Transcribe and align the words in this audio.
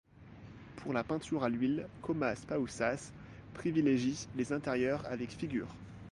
Pour 0.77 0.93
la 0.93 1.03
peinture 1.03 1.43
à 1.43 1.49
l'huile, 1.49 1.85
Comas 2.01 2.43
Pausas 2.47 3.11
privilégie 3.53 4.27
les 4.35 4.51
intérieurs 4.51 5.05
avec 5.05 5.29
figure. 5.29 5.67